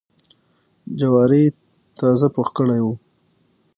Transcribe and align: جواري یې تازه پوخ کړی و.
جواري 0.99 1.41
یې 1.47 1.55
تازه 1.99 2.27
پوخ 2.35 2.47
کړی 2.57 2.79
و. 2.83 2.87